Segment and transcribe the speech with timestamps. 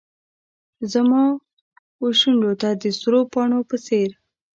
[0.93, 1.23] زما
[2.03, 4.09] وشونډو ته د سرو پاڼو په څیر